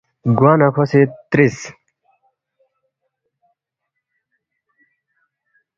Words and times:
گوانہ 0.37 0.67
کھو 0.73 0.83
سی 0.91 1.01
ترِس، 1.29 1.57